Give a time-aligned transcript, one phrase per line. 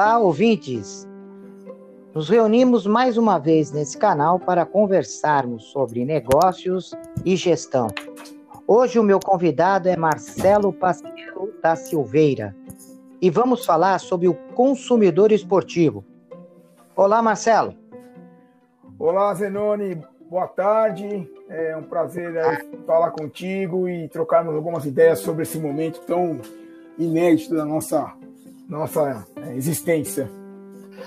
[0.00, 1.08] Olá, ouvintes!
[2.14, 6.94] Nos reunimos mais uma vez nesse canal para conversarmos sobre negócios
[7.24, 7.88] e gestão.
[8.64, 12.54] Hoje o meu convidado é Marcelo Pasqueiro da Silveira
[13.20, 16.04] e vamos falar sobre o consumidor esportivo.
[16.94, 17.74] Olá, Marcelo.
[19.00, 20.00] Olá, Zenoni.
[20.30, 21.28] Boa tarde.
[21.48, 22.34] É um prazer
[22.86, 26.40] falar contigo e trocarmos algumas ideias sobre esse momento tão
[26.96, 28.12] inédito da nossa,
[28.68, 30.30] nossa é, existência.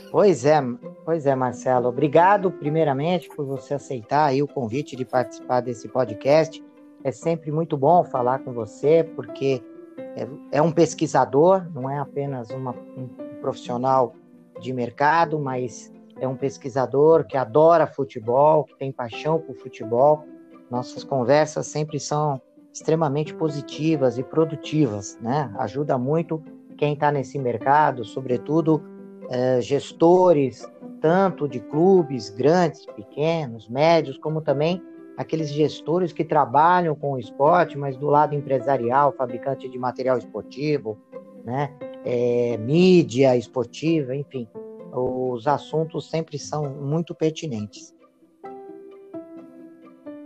[0.09, 0.61] Pois é,
[1.05, 1.89] pois é, Marcelo.
[1.89, 6.63] Obrigado, primeiramente, por você aceitar o convite de participar desse podcast.
[7.03, 9.61] É sempre muito bom falar com você, porque
[9.97, 13.07] é, é um pesquisador, não é apenas uma, um
[13.41, 14.15] profissional
[14.59, 20.25] de mercado, mas é um pesquisador que adora futebol, que tem paixão por futebol.
[20.69, 22.41] Nossas conversas sempre são
[22.71, 25.53] extremamente positivas e produtivas, né?
[25.57, 26.41] Ajuda muito
[26.77, 28.83] quem está nesse mercado, sobretudo
[29.29, 30.69] é, gestores,
[30.99, 34.81] tanto de clubes grandes, pequenos, médios, como também
[35.17, 40.97] aqueles gestores que trabalham com o esporte, mas do lado empresarial, fabricante de material esportivo,
[41.43, 41.73] né?
[42.03, 44.47] É, mídia esportiva, enfim
[44.93, 47.93] os assuntos sempre são muito pertinentes.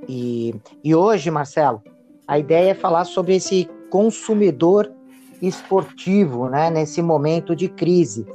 [0.08, 1.82] E, e hoje, Marcelo,
[2.28, 4.92] a ideia é falar sobre esse consumidor
[5.42, 8.26] esportivo, né, nesse momento de crise.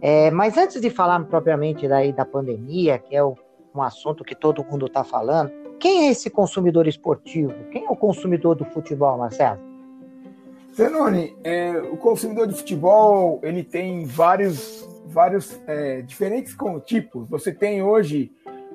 [0.00, 3.36] É, mas antes de falar propriamente daí da pandemia, que é o,
[3.74, 7.52] um assunto que todo mundo está falando, quem é esse consumidor esportivo?
[7.70, 9.60] Quem é o consumidor do futebol, Marcelo?
[10.74, 17.28] Zenoni, é, o consumidor de futebol ele tem vários vários é, diferentes tipos.
[17.28, 18.32] Você tem hoje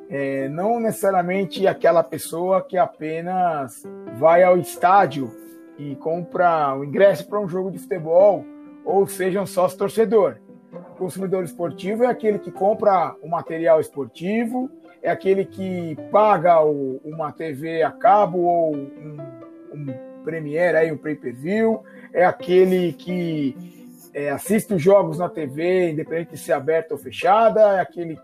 [0.09, 3.83] é, não necessariamente aquela pessoa que apenas
[4.17, 5.31] vai ao estádio
[5.77, 8.43] e compra o ingresso para um jogo de futebol,
[8.83, 10.37] ou seja, um sócio torcedor.
[10.71, 14.69] O consumidor esportivo é aquele que compra o material esportivo,
[15.01, 19.17] é aquele que paga o, uma TV a cabo ou um,
[19.73, 20.07] um
[20.77, 23.55] aí, um pay-per-view, é aquele que
[24.13, 28.19] é, assiste os jogos na TV, independente de ser aberta ou fechada, é aquele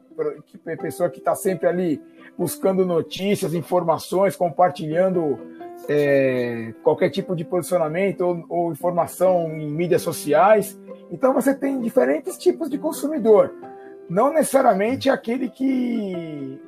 [0.45, 2.01] que, pessoa que está sempre ali
[2.37, 5.39] buscando notícias, informações, compartilhando
[5.87, 10.79] é, qualquer tipo de posicionamento ou, ou, informação em mídias sociais.
[11.11, 13.53] Então você tem diferentes tipos de consumidor.
[14.09, 16.59] Não necessariamente aquele que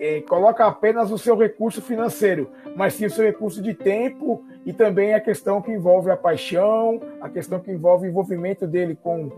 [0.00, 4.72] é, coloca apenas o seu recurso financeiro, mas sim o seu recurso de tempo e
[4.72, 9.30] também a questão que envolve a paixão, a questão que envolve o envolvimento dele com,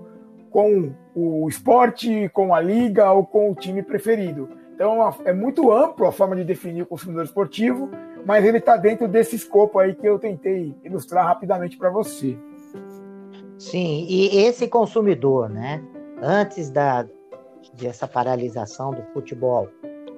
[0.50, 4.48] com o esporte, com a liga ou com o time preferido.
[4.74, 7.90] Então é muito amplo a forma de definir o consumidor esportivo,
[8.24, 12.36] mas ele está dentro desse escopo aí que eu tentei ilustrar rapidamente para você.
[13.58, 15.82] Sim, e esse consumidor, né?
[16.22, 17.06] Antes da
[17.74, 19.68] dessa paralisação do futebol,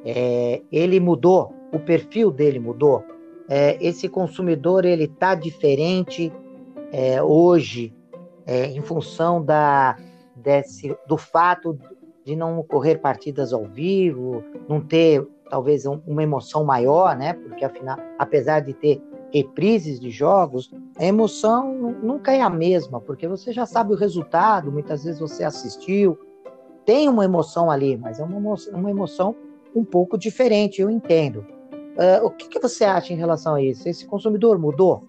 [0.04, 3.04] é, ele mudou, o perfil dele mudou.
[3.48, 6.32] É, esse consumidor ele está diferente
[6.92, 7.94] é, hoje
[8.46, 9.96] é, em função da,
[10.36, 11.78] desse, do fato
[12.24, 17.34] de não ocorrer partidas ao vivo, não ter talvez um, uma emoção maior, né?
[17.34, 19.02] Porque afinal, apesar de ter
[19.32, 24.70] reprises de jogos, a emoção nunca é a mesma, porque você já sabe o resultado,
[24.70, 26.18] muitas vezes você assistiu,
[26.84, 29.36] tem uma emoção ali, mas é uma emoção, uma emoção
[29.74, 31.46] um pouco diferente, eu entendo.
[31.92, 33.88] Uh, o que, que, você acha em relação a isso?
[33.88, 35.04] Esse consumidor mudou?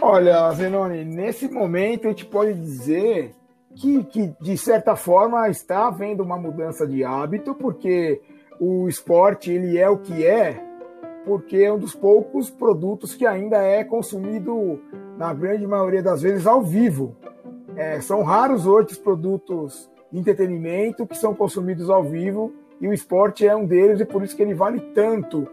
[0.00, 3.34] Olha, Zenoni, nesse momento a gente pode dizer
[3.76, 8.20] que, que, de certa forma, está havendo uma mudança de hábito, porque
[8.58, 10.62] o esporte ele é o que é,
[11.24, 14.80] porque é um dos poucos produtos que ainda é consumido,
[15.18, 17.14] na grande maioria das vezes, ao vivo.
[17.76, 23.46] É, são raros outros produtos de entretenimento que são consumidos ao vivo e o esporte
[23.46, 25.46] é um deles, e por isso que ele vale tanto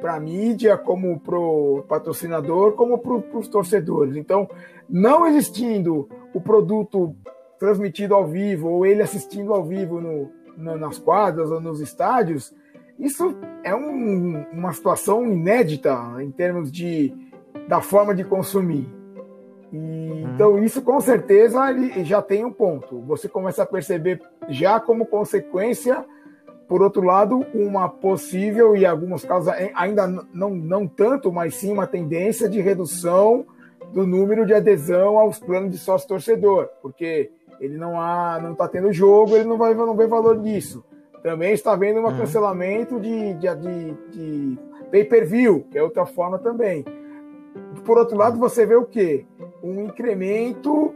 [0.00, 4.16] para a mídia, como para o patrocinador, como para os torcedores.
[4.16, 4.48] Então,
[4.88, 7.14] não existindo o produto
[7.58, 12.54] transmitido ao vivo, ou ele assistindo ao vivo no, no, nas quadras ou nos estádios,
[12.98, 17.12] isso é um, uma situação inédita em termos de,
[17.68, 18.88] da forma de consumir.
[19.72, 20.32] E, hum.
[20.34, 23.00] Então, isso com certeza ele já tem um ponto.
[23.02, 26.04] Você começa a perceber já como consequência
[26.68, 31.72] por outro lado, uma possível e em alguns casos ainda não, não tanto, mas sim
[31.72, 33.46] uma tendência de redução
[33.92, 37.30] do número de adesão aos planos de sócio torcedor, porque
[37.60, 40.84] ele não há, não está tendo jogo, ele não vai não vê valor nisso.
[41.22, 42.18] Também está havendo um uhum.
[42.18, 44.58] cancelamento de, de, de, de
[44.90, 46.84] pay-per-view, que é outra forma também.
[47.84, 49.26] Por outro lado, você vê o quê?
[49.62, 50.94] Um incremento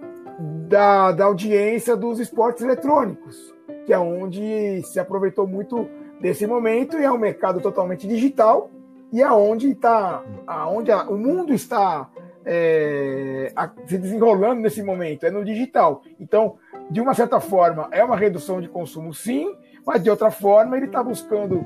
[0.68, 3.54] da, da audiência dos esportes eletrônicos,
[3.86, 5.88] que é onde se aproveitou muito
[6.20, 8.70] desse momento e é um mercado totalmente digital
[9.12, 12.08] e aonde é está, aonde o mundo está
[12.52, 16.02] é, a, se desenrolando nesse momento é no digital.
[16.18, 16.56] Então,
[16.90, 19.54] de uma certa forma, é uma redução de consumo, sim,
[19.86, 21.64] mas de outra forma ele está buscando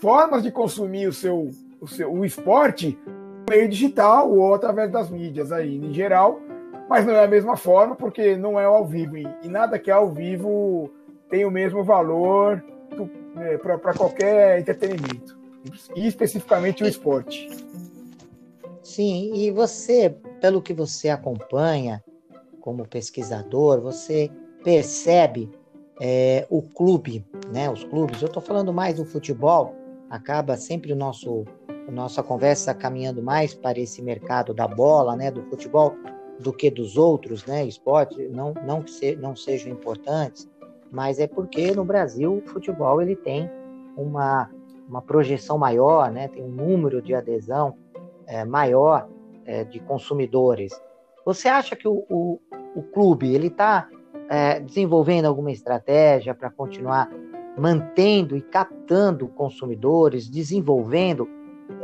[0.00, 2.96] formas de consumir o seu, o seu o esporte
[3.50, 6.40] meio digital ou através das mídias aí em geral,
[6.88, 9.94] mas não é a mesma forma porque não é ao vivo e, nada que é
[9.94, 10.92] ao vivo
[11.28, 12.62] tem o mesmo valor
[13.40, 15.36] é, para qualquer entretenimento
[15.96, 17.48] e especificamente o esporte.
[18.96, 20.08] Sim, e você,
[20.40, 22.02] pelo que você acompanha
[22.62, 24.30] como pesquisador, você
[24.64, 25.50] percebe
[26.00, 27.22] é, o clube,
[27.52, 27.68] né?
[27.68, 28.22] Os clubes.
[28.22, 29.74] Eu estou falando mais do futebol.
[30.08, 31.44] Acaba sempre o nosso
[31.86, 35.30] a nossa conversa caminhando mais para esse mercado da bola, né?
[35.30, 35.94] Do futebol
[36.40, 37.66] do que dos outros, né?
[37.66, 40.48] Esportes não não que se, não sejam importantes,
[40.90, 43.50] mas é porque no Brasil o futebol ele tem
[43.94, 44.50] uma
[44.88, 46.28] uma projeção maior, né?
[46.28, 47.76] Tem um número de adesão
[48.26, 49.08] é, maior
[49.44, 50.72] é, de consumidores.
[51.24, 52.40] Você acha que o, o,
[52.74, 53.88] o clube ele está
[54.28, 57.10] é, desenvolvendo alguma estratégia para continuar
[57.56, 61.28] mantendo e captando consumidores, desenvolvendo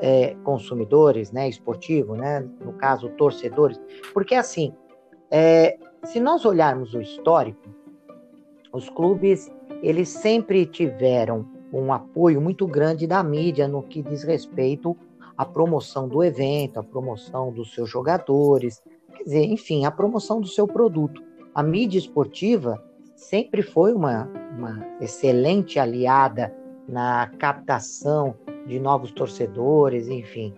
[0.01, 3.81] é, consumidores, né, esportivo, né, no caso torcedores,
[4.13, 4.75] porque assim,
[5.31, 7.71] é, se nós olharmos o histórico,
[8.73, 9.51] os clubes
[9.83, 14.97] eles sempre tiveram um apoio muito grande da mídia no que diz respeito
[15.37, 18.83] à promoção do evento, à promoção dos seus jogadores,
[19.17, 21.23] quer dizer, enfim, a promoção do seu produto.
[21.55, 22.83] A mídia esportiva
[23.17, 26.55] sempre foi uma, uma excelente aliada
[26.89, 28.35] na captação
[28.67, 30.55] de novos torcedores, enfim.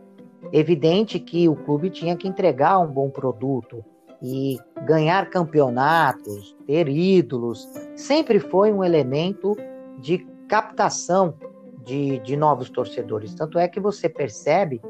[0.53, 3.85] Evidente que o clube tinha que entregar um bom produto
[4.23, 9.57] e ganhar campeonatos, ter ídolos, sempre foi um elemento
[9.99, 10.19] de
[10.49, 11.35] captação
[11.85, 13.35] de, de novos torcedores.
[13.35, 14.81] Tanto é que você percebe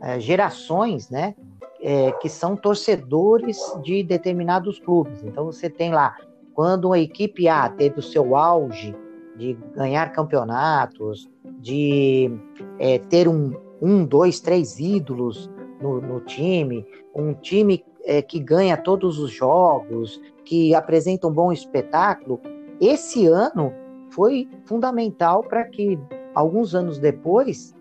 [0.00, 1.34] é, gerações, né,
[1.82, 5.22] é, que são torcedores de determinados clubes.
[5.22, 6.16] Então você tem lá,
[6.54, 8.94] quando a equipe A teve o seu auge
[9.36, 11.28] de ganhar campeonatos,
[11.60, 12.30] de
[12.78, 13.52] é, ter um,
[13.82, 15.50] um, dois, três ídolos
[15.80, 21.52] no, no time, um time é, que ganha todos os jogos, que apresenta um bom
[21.52, 22.40] espetáculo,
[22.80, 23.72] esse ano
[24.10, 25.98] foi fundamental para que,
[26.34, 27.74] alguns anos depois,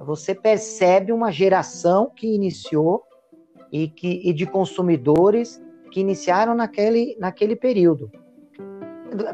[0.00, 3.02] você percebe uma geração que iniciou
[3.72, 5.60] e, que, e de consumidores
[5.90, 8.10] que iniciaram naquele, naquele período.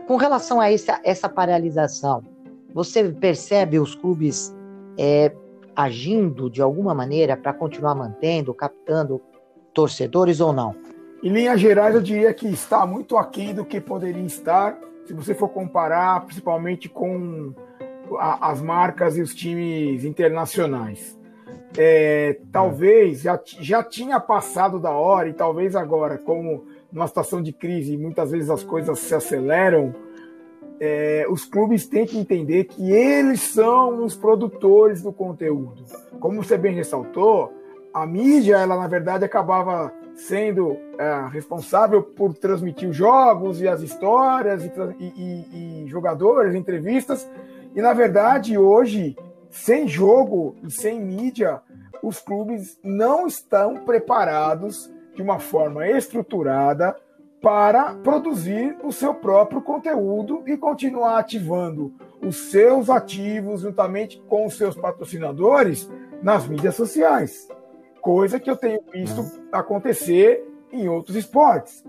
[0.07, 2.23] Com relação a essa, essa paralisação,
[2.73, 4.55] você percebe os clubes
[4.99, 5.35] é,
[5.75, 9.21] agindo de alguma maneira para continuar mantendo, captando
[9.75, 10.75] torcedores ou não?
[11.23, 15.35] Em linhas gerais, eu diria que está muito aquém do que poderia estar se você
[15.35, 17.53] for comparar, principalmente com
[18.19, 21.19] a, as marcas e os times internacionais.
[21.77, 27.53] É, talvez já, já tinha passado da hora, e talvez agora, como numa situação de
[27.53, 29.95] crise, muitas vezes as coisas se aceleram,
[30.79, 35.85] é, os clubes têm que entender que eles são os produtores do conteúdo.
[36.19, 37.53] Como você bem ressaltou,
[37.95, 43.81] a mídia, ela na verdade acabava sendo é, responsável por transmitir os jogos e as
[43.81, 47.31] histórias e, e, e, jogadores, entrevistas.
[47.75, 49.17] E na verdade, hoje,
[49.51, 51.61] sem jogo e sem mídia,
[52.03, 56.97] os clubes não estão preparados de uma forma estruturada
[57.41, 64.57] para produzir o seu próprio conteúdo e continuar ativando os seus ativos juntamente com os
[64.57, 65.91] seus patrocinadores
[66.23, 67.49] nas mídias sociais
[68.03, 71.85] coisa que eu tenho visto acontecer em outros esportes.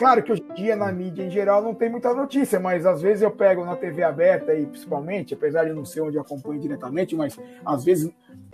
[0.00, 3.02] Claro que hoje em dia na mídia em geral não tem muita notícia, mas às
[3.02, 6.58] vezes eu pego na TV aberta e principalmente, apesar de não ser onde eu acompanho
[6.58, 8.10] diretamente, mas às vezes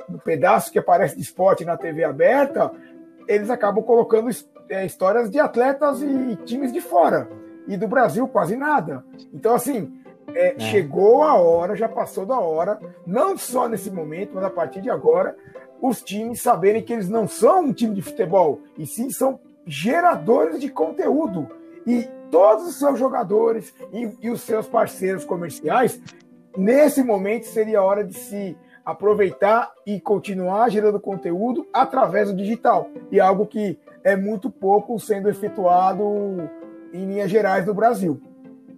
[0.08, 2.72] no pedaço que aparece de esporte na TV aberta,
[3.28, 4.28] eles acabam colocando
[4.68, 7.28] é, histórias de atletas e times de fora.
[7.68, 9.04] E do Brasil quase nada.
[9.32, 10.00] Então, assim,
[10.34, 10.58] é, é.
[10.58, 12.76] chegou a hora, já passou da hora,
[13.06, 15.36] não só nesse momento, mas a partir de agora,
[15.80, 20.60] os times saberem que eles não são um time de futebol, e sim são geradores
[20.60, 21.48] de conteúdo.
[21.86, 26.00] E todos os seus jogadores e, e os seus parceiros comerciais,
[26.56, 32.88] nesse momento seria a hora de se aproveitar e continuar gerando conteúdo através do digital.
[33.10, 36.04] E algo que é muito pouco sendo efetuado
[36.92, 38.20] em linhas gerais no Brasil.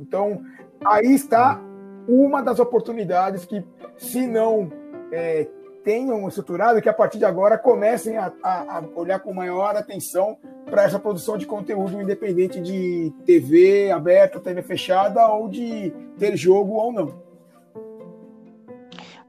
[0.00, 0.42] Então,
[0.85, 1.61] aí está
[2.09, 3.62] uma das oportunidades que,
[3.99, 4.73] se não
[5.12, 5.47] é,
[5.88, 10.37] tenham estruturado que a partir de agora comecem a, a, a olhar com maior atenção
[10.66, 16.75] para essa produção de conteúdo independente de TV aberta, TV fechada ou de ter jogo
[16.75, 17.23] ou não.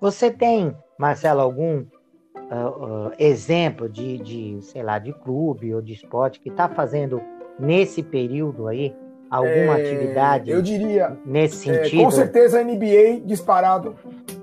[0.02, 5.94] Você tem, Marcelo, algum uh, uh, exemplo de, de, sei lá, de clube ou de
[5.94, 7.22] esporte que está fazendo
[7.58, 8.94] nesse período aí
[9.30, 10.52] alguma é, atividade?
[10.52, 11.18] Eu diria.
[11.26, 12.02] Nesse sentido?
[12.02, 13.96] É, com certeza a NBA disparado.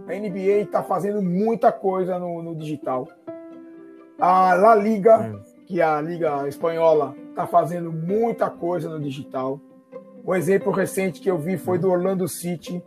[0.07, 3.09] A NBA está fazendo muita coisa no, no, digital.
[4.19, 5.41] A La Liga, hum.
[5.67, 9.61] que é a Liga Espanhola, está fazendo muita coisa no digital.
[10.25, 12.83] Um exemplo recente que eu vi foi do Orlando City,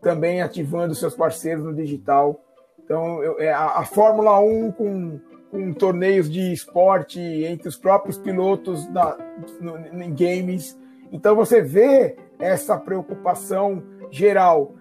[0.00, 2.40] também ativando seus parceiros no digital.
[2.84, 8.18] Então, eu, é, a, a, Fórmula 1 com, com torneios de esporte entre os próprios
[8.18, 9.16] pilotos da,
[9.60, 10.78] no, em games.
[11.10, 14.74] Então, você vê essa preocupação geral.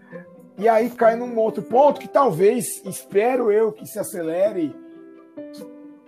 [0.58, 4.76] E aí cai num outro ponto que talvez, espero eu, que se acelere.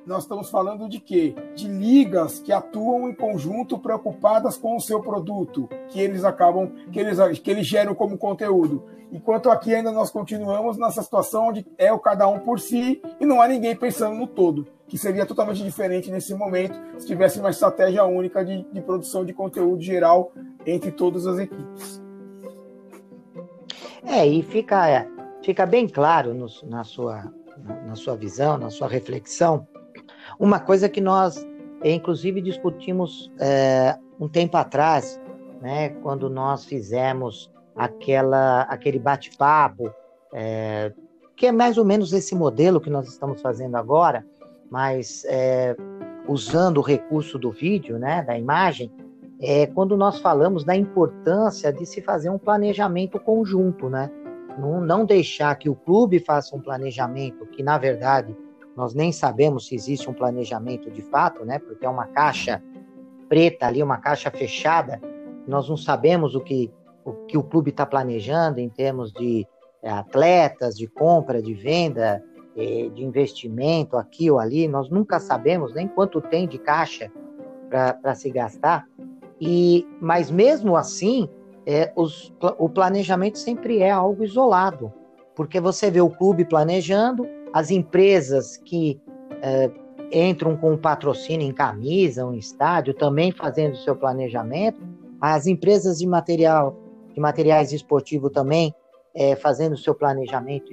[0.05, 1.33] Nós estamos falando de quê?
[1.55, 6.99] De ligas que atuam em conjunto preocupadas com o seu produto, que eles acabam, que
[6.99, 8.83] eles, que eles geram como conteúdo.
[9.11, 13.25] Enquanto aqui ainda nós continuamos nessa situação onde é o cada um por si e
[13.25, 17.49] não há ninguém pensando no todo, que seria totalmente diferente nesse momento se tivesse uma
[17.49, 20.31] estratégia única de, de produção de conteúdo geral
[20.65, 22.04] entre todas as equipes.
[24.07, 25.07] É, e fica,
[25.43, 27.31] fica bem claro no, na, sua,
[27.85, 29.67] na sua visão, na sua reflexão,
[30.39, 31.45] uma coisa que nós,
[31.83, 35.19] inclusive, discutimos é, um tempo atrás,
[35.62, 39.93] né, quando nós fizemos aquela, aquele bate-papo,
[40.33, 40.91] é,
[41.35, 44.25] que é mais ou menos esse modelo que nós estamos fazendo agora,
[44.69, 45.75] mas é,
[46.27, 48.91] usando o recurso do vídeo, né, da imagem,
[49.39, 54.10] é quando nós falamos da importância de se fazer um planejamento conjunto, né?
[54.58, 58.36] Não, não deixar que o clube faça um planejamento que, na verdade,
[58.75, 61.60] nós nem sabemos se existe um planejamento de fato, né?
[61.60, 62.62] Porque é uma caixa
[63.27, 65.01] preta ali, uma caixa fechada.
[65.48, 66.72] Nós não sabemos o que
[67.06, 69.48] o, que o clube está planejando em termos de
[69.82, 72.24] é, atletas, de compra, de venda,
[72.58, 74.68] é, de investimento aqui ou ali.
[74.68, 77.12] Nós nunca sabemos nem quanto tem de caixa
[77.70, 78.88] para se gastar.
[79.39, 81.30] E, mas mesmo assim,
[81.65, 84.94] é, os, o planejamento sempre é algo isolado,
[85.36, 89.00] porque você vê o clube planejando, as empresas que
[89.42, 89.70] é,
[90.12, 94.80] entram com patrocínio em camisa, um estádio, também fazendo o seu planejamento,
[95.20, 96.77] as empresas de material
[97.13, 98.75] de materiais esportivos também
[99.15, 100.70] é, fazendo o seu planejamento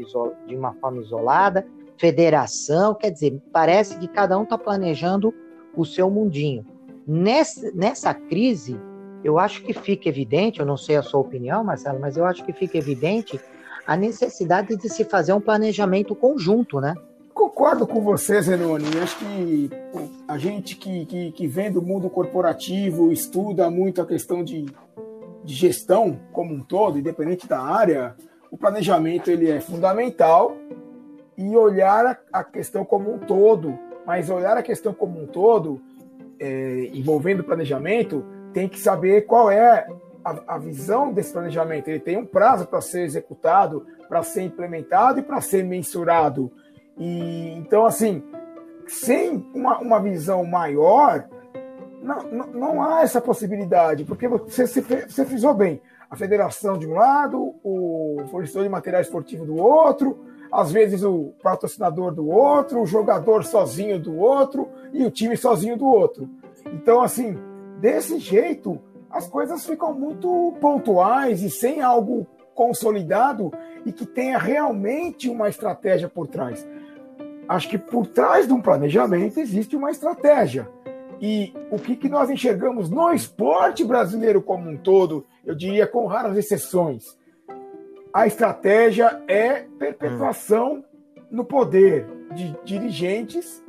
[0.47, 1.65] de uma forma isolada,
[1.97, 5.33] federação, quer dizer, parece que cada um está planejando
[5.77, 6.67] o seu mundinho.
[7.07, 8.79] Nessa, nessa crise,
[9.25, 12.45] eu acho que fica evidente, eu não sei a sua opinião, Marcelo, mas eu acho
[12.45, 13.41] que fica evidente
[13.87, 16.95] a necessidade de se fazer um planejamento conjunto, né?
[17.35, 18.87] Concordo com você, Zenoni.
[19.03, 19.71] Acho que
[20.29, 24.67] a gente que, que, que vem do mundo corporativo estuda muito a questão de,
[25.43, 28.15] de gestão como um todo, independente da área,
[28.51, 30.55] o planejamento ele é fundamental
[31.37, 35.81] e olhar a, a questão como um todo, mas olhar a questão como um todo
[36.43, 39.87] é, envolvendo planejamento, tem que saber qual é
[40.25, 41.89] a, a, visão desse planejamento.
[41.89, 46.51] Ele tem um prazo para ser executado, para ser implementado e para ser mensurado.
[46.99, 48.25] E então, assim,
[48.89, 51.29] sem uma, uma visão maior,
[52.03, 55.81] não, não, não, há essa possibilidade, porque você, você frisou bem.
[56.11, 61.33] A federação de um lado, o fornecedor de material esportivo do outro, às vezes o
[61.43, 66.29] patrocinador do outro, o jogador sozinho do outro e o time sozinho do outro.
[66.67, 67.39] Então, assim,
[67.81, 68.79] desse jeito,
[69.11, 73.51] as coisas ficam muito pontuais e sem algo consolidado
[73.87, 76.69] e que tenha realmente uma estratégia por trás.
[77.49, 80.69] Acho que por trás de um planejamento existe uma estratégia.
[81.21, 86.07] E o que, que nós enxergamos no esporte brasileiro como um todo, eu diria com
[86.07, 87.17] raras exceções,
[88.13, 90.85] a estratégia é perpetuação
[91.31, 93.65] no poder de dirigentes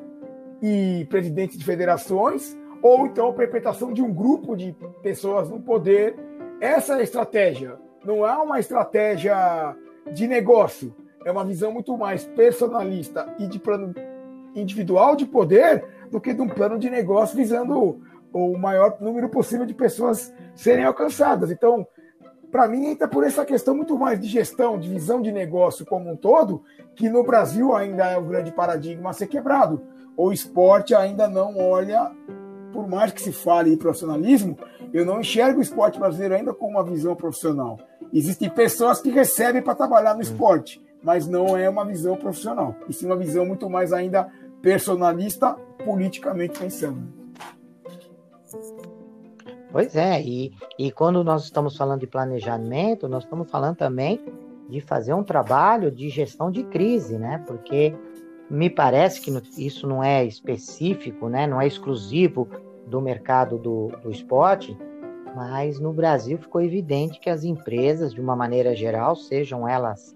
[0.62, 6.16] e presidentes de federações, ou então perpetuação de um grupo de pessoas no poder.
[6.60, 7.78] Essa é a estratégia.
[8.04, 9.76] Não é uma estratégia
[10.12, 10.94] de negócio,
[11.26, 13.94] é uma visão muito mais personalista e de plano
[14.54, 18.02] individual de poder do que de um plano de negócio visando
[18.34, 21.50] o maior número possível de pessoas serem alcançadas.
[21.50, 21.88] Então,
[22.54, 26.12] para mim, entra por essa questão muito mais de gestão, de visão de negócio como
[26.12, 26.62] um todo,
[26.96, 29.82] que no Brasil ainda é o grande paradigma a ser quebrado.
[30.16, 32.12] O esporte ainda não olha,
[32.72, 34.56] por mais que se fale em profissionalismo,
[34.94, 37.80] eu não enxergo o esporte brasileiro ainda com uma visão profissional.
[38.14, 40.22] Existem pessoas que recebem para trabalhar no hum.
[40.22, 44.30] esporte, mas não é uma visão profissional, e sim uma visão muito mais ainda
[44.62, 47.02] personalista, politicamente pensando.
[49.74, 54.24] Pois é, e, e quando nós estamos falando de planejamento, nós estamos falando também
[54.70, 57.44] de fazer um trabalho de gestão de crise, né?
[57.48, 57.92] Porque
[58.52, 61.48] me parece que isso não é específico, né?
[61.48, 62.48] não é exclusivo
[62.86, 64.78] do mercado do, do esporte,
[65.36, 70.16] mas no Brasil ficou evidente que as empresas, de uma maneira geral, sejam elas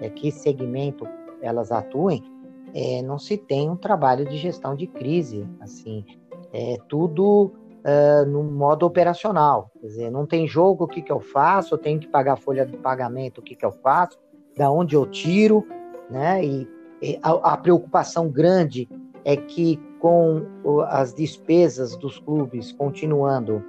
[0.00, 1.06] é, que segmento
[1.42, 2.24] elas atuem,
[2.72, 6.06] é, não se tem um trabalho de gestão de crise, assim,
[6.54, 7.52] é tudo
[7.88, 11.78] uh, no modo operacional, quer dizer, não tem jogo, o que, que eu faço, eu
[11.78, 14.18] tenho que pagar a folha de pagamento, o que, que eu faço,
[14.56, 15.66] da onde eu tiro,
[16.10, 16.68] né, e,
[17.00, 18.88] e a, a preocupação grande
[19.24, 20.42] é que com
[20.88, 23.64] as despesas dos clubes continuando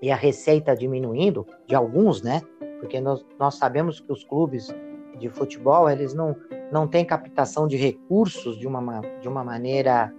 [0.00, 2.42] e a receita diminuindo, de alguns, né?
[2.80, 4.74] Porque nós, nós sabemos que os clubes
[5.18, 6.36] de futebol, eles não,
[6.70, 10.12] não têm captação de recursos de uma, de uma maneira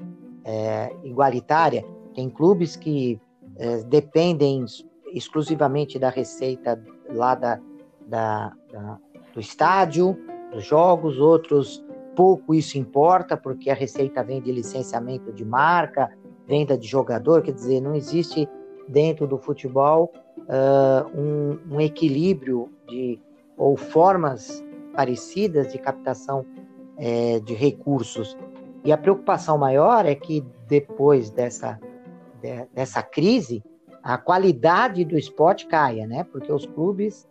[0.44, 1.86] é, igualitária.
[2.16, 3.20] Tem clubes que
[3.58, 4.66] é, dependem
[5.14, 7.60] exclusivamente da receita lá da,
[8.08, 8.98] da, da,
[9.34, 10.18] do estádio,
[10.52, 16.10] dos jogos, outros pouco isso importa, porque a receita vem de licenciamento de marca,
[16.48, 18.48] venda de jogador, quer dizer, não existe
[18.88, 23.20] dentro do futebol uh, um, um, equilíbrio de
[23.58, 26.46] ou formas parecidas de captação
[26.98, 28.38] é, de recursos.
[28.84, 31.80] E a preocupação maior é que depois dessa,
[32.42, 33.64] de, dessa crise,
[34.04, 36.24] a qualidade do esporte caia, né?
[36.32, 37.28] Porque os clubes,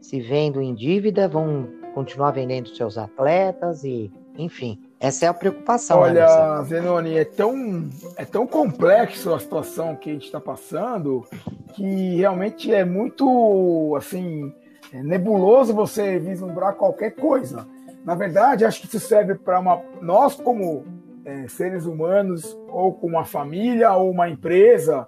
[0.00, 6.00] se vendo em dívida, vão continuar vendendo seus atletas e, enfim, essa é a preocupação.
[6.02, 10.40] Né, Olha, né, Zenoni, é tão, é tão complexo a situação que a gente está
[10.40, 11.26] passando
[11.74, 14.52] que realmente é muito assim
[14.92, 17.66] é nebuloso você vislumbrar qualquer coisa.
[18.04, 19.60] Na verdade, acho que isso serve para
[20.00, 20.84] nós como
[21.28, 25.06] é, seres humanos ou como uma família ou uma empresa,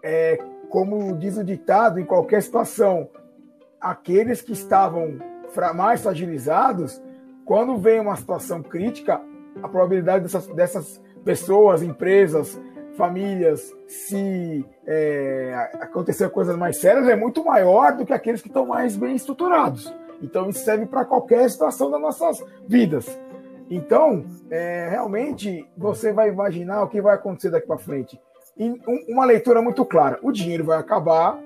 [0.00, 0.38] é,
[0.70, 3.08] como diz o ditado, em qualquer situação,
[3.80, 5.18] aqueles que estavam
[5.74, 7.02] mais fragilizados
[7.44, 9.20] quando vem uma situação crítica,
[9.60, 12.60] a probabilidade dessas, dessas pessoas, empresas,
[12.96, 18.66] famílias, se é, acontecer coisas mais sérias, é muito maior do que aqueles que estão
[18.66, 19.92] mais bem estruturados.
[20.22, 23.06] Então, isso serve para qualquer situação das nossas vidas.
[23.70, 28.20] Então, é, realmente, você vai imaginar o que vai acontecer daqui para frente.
[28.56, 31.38] E um, uma leitura muito clara: o dinheiro vai acabar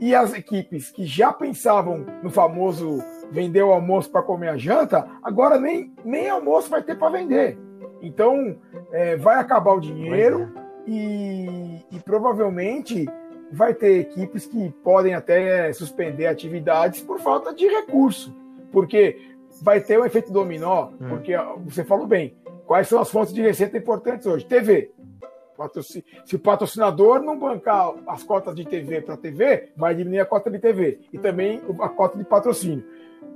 [0.00, 5.06] e as equipes que já pensavam no famoso vender o almoço para comer a janta,
[5.22, 7.58] agora nem, nem almoço vai ter para vender.
[8.00, 8.56] Então,
[8.92, 10.52] é, vai acabar o dinheiro
[10.86, 10.90] é.
[10.90, 13.06] e, e, provavelmente
[13.50, 18.34] vai ter equipes que podem até suspender atividades por falta de recurso.
[18.70, 19.18] Porque
[19.62, 21.08] vai ter um efeito dominó, hum.
[21.08, 21.32] porque
[21.64, 24.44] você falou bem, quais são as fontes de receita importantes hoje?
[24.44, 24.92] TV.
[26.26, 30.50] Se o patrocinador não bancar as cotas de TV para TV, vai diminuir a cota
[30.50, 32.84] de TV e também a cota de patrocínio.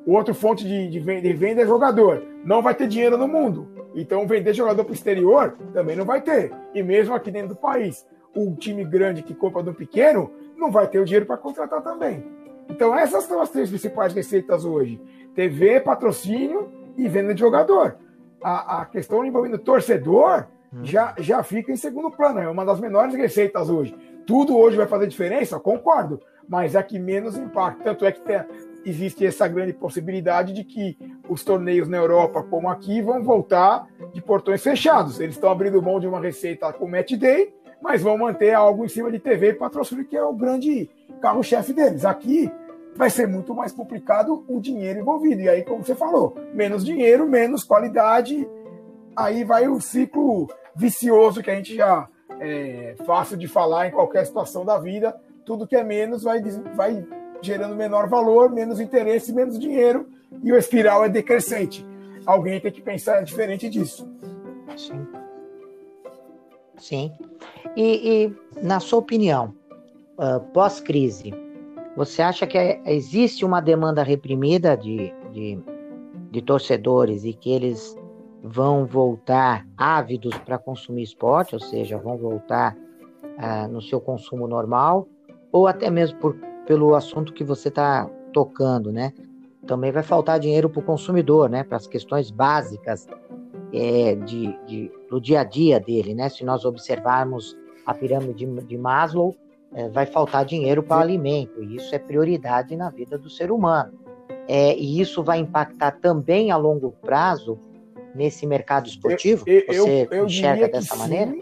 [0.06, 2.22] O outro fonte de, de, venda é jogador.
[2.44, 3.68] Não vai ter dinheiro no mundo.
[3.94, 6.52] Então, vender jogador para o exterior também não vai ter.
[6.74, 10.87] E mesmo aqui dentro do país, o time grande que compra do pequeno não vai
[10.88, 12.24] ter o dinheiro para contratar também.
[12.68, 15.00] Então, essas são as três principais receitas hoje:
[15.35, 17.97] TV, patrocínio e venda de jogador.
[18.43, 20.85] A, a questão envolvendo torcedor hum.
[20.85, 22.40] já, já fica em segundo plano.
[22.40, 23.97] É uma das menores receitas hoje.
[24.27, 25.59] Tudo hoje vai fazer diferença?
[25.59, 26.21] Concordo.
[26.49, 27.83] Mas é que menos impacto.
[27.83, 28.40] Tanto é que tem,
[28.85, 30.97] existe essa grande possibilidade de que
[31.29, 35.21] os torneios na Europa, como aqui, vão voltar de portões fechados.
[35.21, 38.88] Eles estão abrindo mão de uma receita com match day, mas vão manter algo em
[38.88, 40.90] cima de TV e patrocínio, que é o grande
[41.21, 42.05] carro-chefe deles.
[42.05, 42.51] Aqui
[42.94, 45.42] vai ser muito mais complicado o dinheiro envolvido.
[45.42, 48.48] E aí, como você falou, menos dinheiro, menos qualidade.
[49.16, 52.09] Aí vai o ciclo vicioso que a gente já
[52.40, 55.14] é fácil de falar em qualquer situação da vida.
[55.44, 56.40] Tudo que é menos vai,
[56.74, 57.05] vai
[57.42, 60.09] gerando menor valor, menos interesse, menos dinheiro,
[60.42, 61.87] e o espiral é decrescente.
[62.24, 64.09] Alguém tem que pensar diferente disso.
[64.76, 65.07] Sim.
[66.76, 67.12] Sim.
[67.76, 69.55] E, e na sua opinião,
[70.18, 71.33] uh, pós-crise,
[72.01, 75.63] você acha que existe uma demanda reprimida de, de,
[76.31, 77.95] de torcedores e que eles
[78.43, 85.07] vão voltar ávidos para consumir esporte, ou seja, vão voltar uh, no seu consumo normal,
[85.53, 86.35] ou até mesmo por
[86.65, 89.13] pelo assunto que você está tocando, né?
[89.67, 91.65] Também vai faltar dinheiro para o consumidor, né?
[91.65, 93.07] Para as questões básicas
[93.75, 96.31] é, de, de, do dia a dia dele, né?
[96.31, 99.37] Se nós observarmos a pirâmide de, de Maslow,
[99.74, 103.50] é, vai faltar dinheiro para o alimento, e isso é prioridade na vida do ser
[103.50, 103.92] humano.
[104.48, 107.59] É, e isso vai impactar também a longo prazo
[108.14, 109.44] nesse mercado esportivo?
[109.46, 111.33] Eu, eu, Você eu enxerga dessa maneira?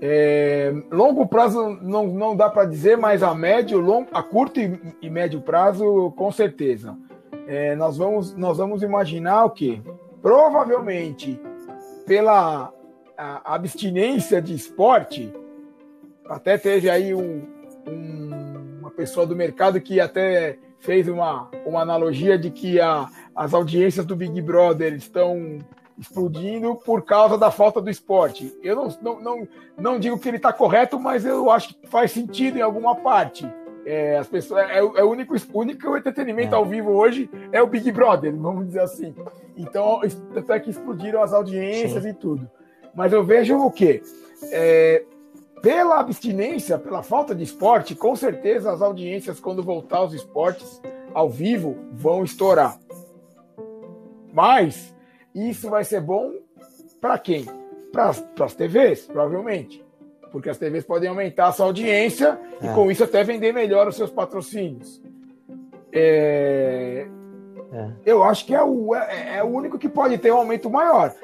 [0.00, 4.80] É, longo prazo não, não dá para dizer, mas a médio, long, a curto e,
[5.00, 6.96] e médio prazo, com certeza.
[7.46, 9.80] É, nós, vamos, nós vamos imaginar o quê?
[10.20, 11.40] Provavelmente,
[12.04, 12.72] pela
[13.44, 15.32] abstinência de esporte,
[16.28, 17.42] até teve aí um,
[17.86, 23.54] um, uma pessoa do mercado que até fez uma, uma analogia de que a, as
[23.54, 25.58] audiências do Big Brother estão
[25.98, 28.52] explodindo por causa da falta do esporte.
[28.62, 32.10] Eu não, não, não, não digo que ele está correto, mas eu acho que faz
[32.10, 33.48] sentido em alguma parte.
[33.84, 36.56] É, as pessoas, é, é o único, único entretenimento é.
[36.56, 39.14] ao vivo hoje é o Big Brother, vamos dizer assim.
[39.56, 40.00] Então,
[40.36, 42.10] até que explodiram as audiências Sim.
[42.10, 42.50] e tudo.
[42.94, 44.02] Mas eu vejo o quê?
[44.50, 45.04] É,
[45.62, 50.82] pela abstinência, pela falta de esporte, com certeza as audiências, quando voltar aos esportes
[51.14, 52.76] ao vivo, vão estourar.
[54.32, 54.92] Mas
[55.32, 56.32] isso vai ser bom
[57.00, 57.46] para quem?
[57.92, 58.10] Para
[58.44, 59.84] as TVs, provavelmente.
[60.32, 62.66] Porque as TVs podem aumentar a sua audiência é.
[62.66, 65.00] e com isso até vender melhor os seus patrocínios.
[65.92, 67.06] É...
[67.72, 67.90] É.
[68.04, 71.14] Eu acho que é o, é, é, o único que pode ter um aumento maior.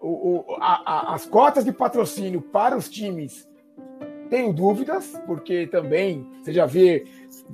[0.00, 3.46] O, o, a, a, as cotas de patrocínio para os times
[4.32, 7.04] tenho dúvidas, porque também você já vê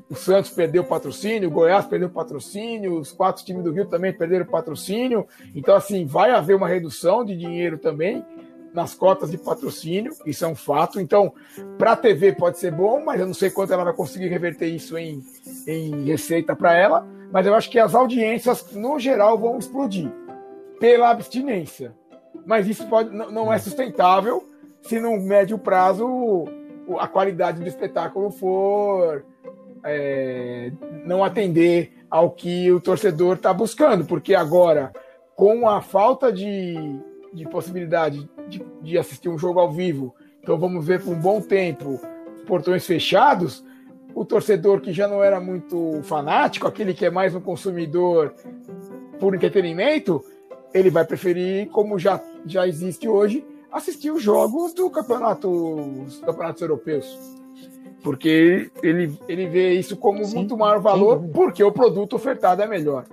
[0.08, 4.46] o Santos perdeu patrocínio, o Goiás perdeu patrocínio, os quatro times do Rio também perderam
[4.46, 5.26] patrocínio.
[5.56, 8.24] Então, assim, vai haver uma redução de dinheiro também
[8.72, 11.00] nas cotas de patrocínio, isso é um fato.
[11.00, 11.32] Então,
[11.76, 14.68] para a TV pode ser bom, mas eu não sei quanto ela vai conseguir reverter
[14.68, 15.20] isso em,
[15.66, 17.04] em receita para ela.
[17.32, 20.12] Mas eu acho que as audiências, no geral, vão explodir
[20.78, 21.92] pela abstinência.
[22.46, 24.46] Mas isso pode, não é sustentável
[24.80, 26.46] se no médio prazo
[26.98, 29.24] a qualidade do espetáculo for
[29.84, 30.72] é,
[31.04, 34.92] não atender ao que o torcedor está buscando, porque agora,
[35.36, 36.74] com a falta de,
[37.32, 41.40] de possibilidade de, de, assistir um jogo ao vivo, então vamos ver por um bom
[41.40, 42.00] tempo
[42.46, 43.64] portões fechados,
[44.14, 48.34] o torcedor que já não era muito fanático, aquele que é mais um consumidor
[49.20, 50.24] por entretenimento,
[50.72, 56.62] ele vai preferir, como já, já existe hoje, assistir os jogos do campeonato, os campeonatos
[56.62, 57.18] europeus.
[58.02, 61.28] Porque ele, ele vê isso como sim, muito maior valor, sim.
[61.32, 63.04] porque o produto ofertado é melhor.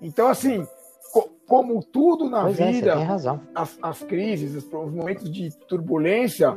[0.00, 0.66] Então, assim,
[1.12, 3.06] co como tudo na pois é, vida, é,
[3.54, 6.56] as, as, crises, os, os, momentos de turbulência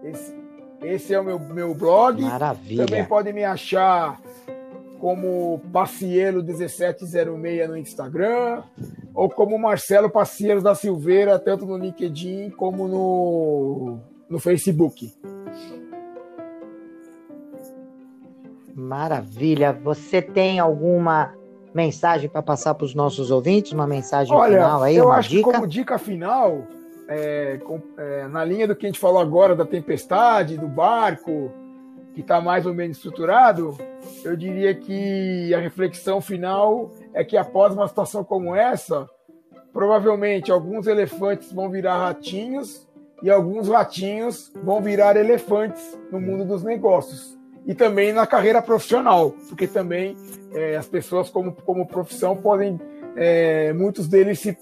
[0.03, 0.35] Esse,
[0.83, 2.23] esse é o meu, meu blog.
[2.23, 2.87] Maravilha.
[2.87, 4.21] Também pode me achar
[4.99, 8.63] como Pacielo1706 no Instagram,
[9.15, 15.13] ou como Marcelo Pacielo da Silveira, tanto no LinkedIn como no, no Facebook.
[18.75, 19.73] Maravilha.
[19.73, 21.38] Você tem alguma
[21.79, 23.73] mensagem para passar para os nossos ouvintes?
[23.73, 25.45] Uma mensagem Olha, final aí, eu acho dica?
[25.45, 26.67] Que como dica final,
[27.09, 31.53] é, com, é, na linha do que a gente falou agora da tempestade, do barco,
[32.14, 33.79] que está mais ou menos estruturado,
[34.25, 39.09] eu diria que a reflexão final é que após uma situação como essa,
[39.73, 42.88] provavelmente alguns elefantes vão virar ratinhos
[43.23, 47.38] e alguns ratinhos vão virar elefantes no mundo dos negócios
[47.69, 50.17] e também na carreira profissional, porque também
[50.55, 52.81] é, as pessoas como, como profissão podem,
[53.15, 54.57] é, muitos deles se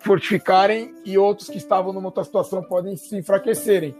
[0.00, 3.94] fortificarem e outros que estavam numa outra situação podem se enfraquecerem.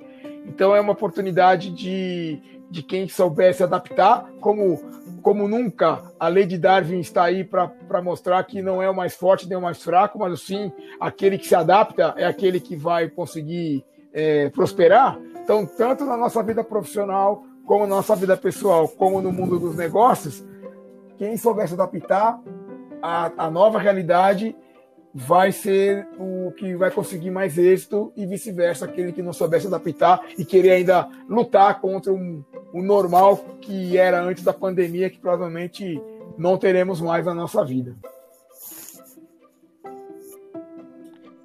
[0.46, 4.80] Então é uma oportunidade de, de quem souber se adaptar, como,
[5.20, 9.14] como nunca a lei de Darwin está aí para mostrar que não é o mais
[9.14, 13.10] forte nem o mais fraco, mas sim aquele que se adapta é aquele que vai
[13.10, 15.20] conseguir é, prosperar.
[15.42, 19.76] Então, tanto na nossa vida profissional como na nossa vida pessoal, como no mundo dos
[19.76, 20.42] negócios,
[21.18, 22.40] quem souber se adaptar
[23.02, 24.56] à, nova realidade
[25.14, 29.66] vai ser o que vai conseguir mais êxito e vice-versa, aquele que não souber se
[29.66, 35.18] adaptar e querer ainda lutar contra um, o normal que era antes da pandemia, que
[35.18, 36.00] provavelmente
[36.38, 37.94] não teremos mais na nossa vida.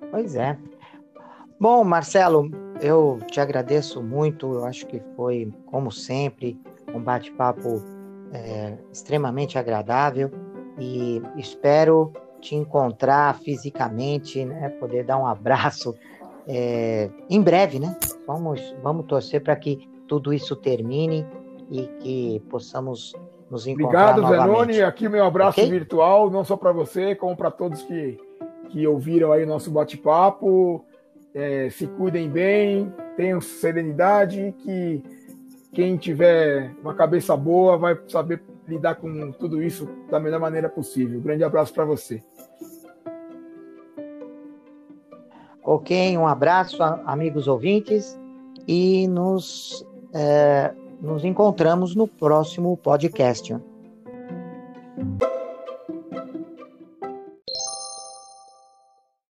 [0.09, 0.57] Pois é.
[1.59, 2.49] Bom, Marcelo,
[2.83, 4.53] eu te agradeço muito.
[4.53, 6.59] Eu acho que foi, como sempre,
[6.93, 7.81] um bate-papo
[8.33, 10.29] é, extremamente agradável
[10.77, 14.67] e espero te encontrar fisicamente, né?
[14.69, 15.95] Poder dar um abraço
[16.45, 17.95] é, em breve, né?
[18.27, 21.25] Vamos, vamos torcer para que tudo isso termine
[21.71, 23.13] e que possamos
[23.49, 24.81] nos encontrar Obrigado, Zenoni.
[24.81, 25.71] Aqui meu abraço okay?
[25.71, 28.17] virtual, não só para você, como para todos que,
[28.69, 30.83] que ouviram aí o nosso bate-papo.
[31.33, 35.03] É, se cuidem bem, tenham serenidade, que
[35.71, 41.19] quem tiver uma cabeça boa vai saber lidar com tudo isso da melhor maneira possível.
[41.19, 42.23] Grande abraço para você.
[45.63, 48.19] Ok, um abraço, amigos ouvintes,
[48.67, 53.55] e nos, é, nos encontramos no próximo podcast.